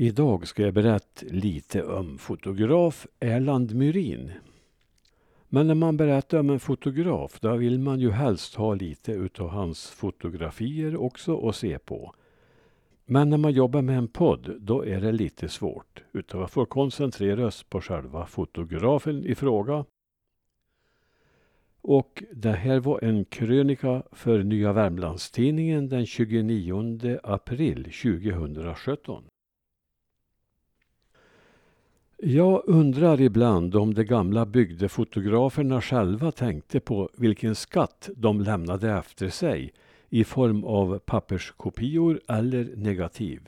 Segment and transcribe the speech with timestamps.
[0.00, 4.32] Idag ska jag berätta lite om fotograf Erland Myrin.
[5.48, 9.48] Men när man berättar om en fotograf då vill man ju helst ha lite utav
[9.48, 12.14] hans fotografier också att se på.
[13.04, 16.02] Men när man jobbar med en podd då är det lite svårt.
[16.12, 19.84] Utan man får koncentrera oss på själva fotografen i fråga.
[21.80, 29.24] Och det här var en krönika för Nya Värmlandstidningen den 29 april 2017.
[32.22, 39.28] Jag undrar ibland om de gamla bygdefotograferna själva tänkte på vilken skatt de lämnade efter
[39.28, 39.72] sig
[40.08, 43.40] i form av papperskopior eller negativ.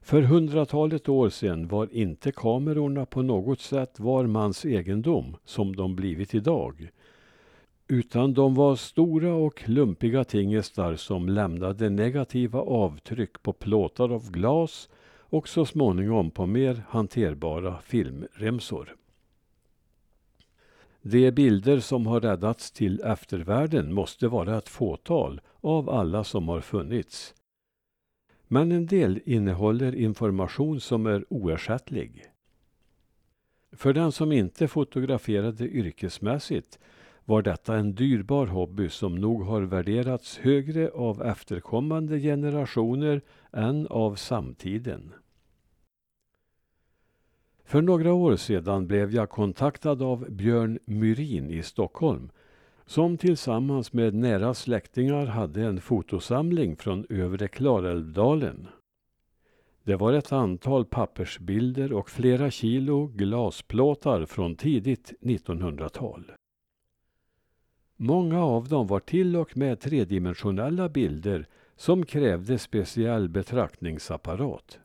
[0.00, 5.96] För hundratalet år sedan var inte kamerorna på något sätt var mans egendom som de
[5.96, 6.90] blivit idag.
[7.88, 14.88] Utan de var stora och lumpiga tingestar som lämnade negativa avtryck på plåtar av glas
[15.30, 18.96] och så småningom på mer hanterbara filmremsor.
[21.02, 26.60] De bilder som har räddats till eftervärlden måste vara ett fåtal av alla som har
[26.60, 27.34] funnits.
[28.48, 32.24] Men en del innehåller information som är oersättlig.
[33.72, 36.78] För den som inte fotograferade yrkesmässigt
[37.24, 43.20] var detta en dyrbar hobby som nog har värderats högre av efterkommande generationer
[43.52, 45.12] än av samtiden.
[47.70, 52.30] För några år sedan blev jag kontaktad av Björn Myrin i Stockholm
[52.86, 58.66] som tillsammans med nära släktingar hade en fotosamling från övre Klarälvdalen.
[59.82, 66.32] Det var ett antal pappersbilder och flera kilo glasplåtar från tidigt 1900-tal.
[67.96, 74.78] Många av dem var till och med tredimensionella bilder som krävde speciell betraktningsapparat.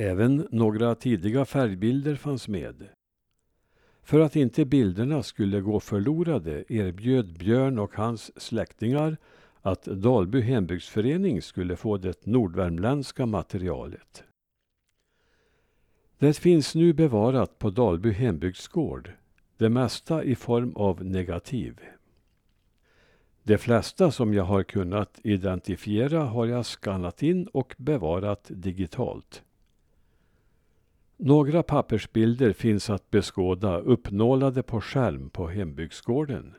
[0.00, 2.88] Även några tidiga färgbilder fanns med.
[4.02, 9.16] För att inte bilderna skulle gå förlorade erbjöd Björn och hans släktingar
[9.62, 14.24] att Dalby hembygdsförening skulle få det nordvärmländska materialet.
[16.18, 19.12] Det finns nu bevarat på Dalby hembygdsgård,
[19.56, 21.80] det mesta i form av negativ.
[23.42, 29.42] De flesta som jag har kunnat identifiera har jag skannat in och bevarat digitalt.
[31.22, 36.54] Några pappersbilder finns att beskåda uppnålade på skärm på hembygdsgården.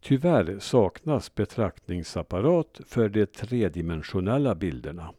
[0.00, 5.12] Tyvärr saknas betraktningsapparat för de tredimensionella bilderna.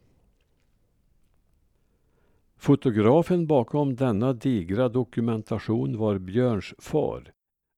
[2.56, 7.32] Fotografen bakom denna digra dokumentation var Björns far,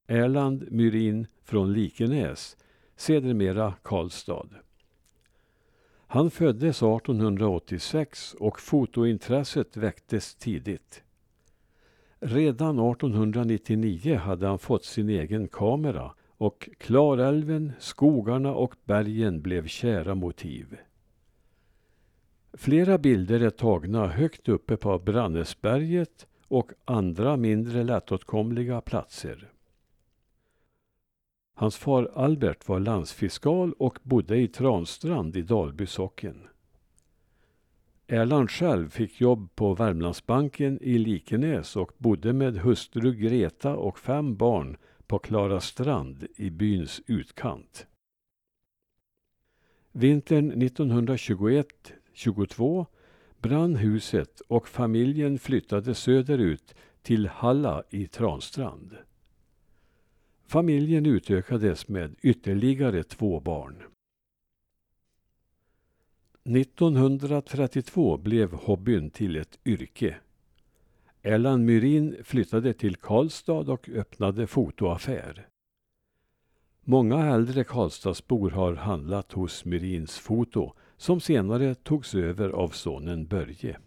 [0.08, 2.56] Erland Myrin från Likenäs,
[2.96, 4.48] sedermera Karlstad.
[6.10, 11.02] Han föddes 1886 och fotointresset väcktes tidigt.
[12.20, 20.14] Redan 1899 hade han fått sin egen kamera och Klarälven, skogarna och bergen blev kära
[20.14, 20.76] motiv.
[22.52, 29.52] Flera bilder är tagna högt uppe på Brannäsberget och andra mindre lättåtkomliga platser.
[31.58, 36.48] Hans far Albert var landsfiskal och bodde i Transtrand i Dalby socken.
[38.06, 44.36] Erland själv fick jobb på Värmlandsbanken i Likenäs och bodde med hustru Greta och fem
[44.36, 44.76] barn
[45.06, 47.86] på Klara strand i byns utkant.
[49.92, 52.86] Vintern 1921-22
[53.38, 58.96] brann huset och familjen flyttade söderut till Halla i Transtrand.
[60.50, 63.82] Familjen utökades med ytterligare två barn.
[66.44, 70.17] 1932 blev hobbyn till ett yrke.
[71.22, 75.49] Erland Myrin flyttade till Karlstad och öppnade fotoaffär.
[76.81, 83.78] Många äldre Karlstadsbor har handlat hos Myrins Foto som senare togs över av sonen Börje.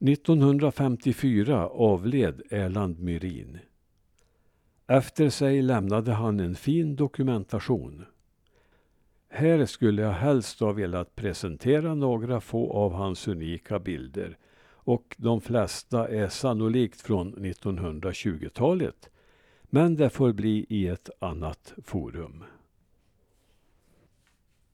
[0.00, 3.58] 1954 avled Erland Myrin.
[4.90, 8.04] Efter sig lämnade han en fin dokumentation.
[9.30, 14.38] Här skulle jag helst ha velat presentera några få av hans unika bilder
[14.68, 19.10] och de flesta är sannolikt från 1920-talet.
[19.62, 22.44] Men det får bli i ett annat forum.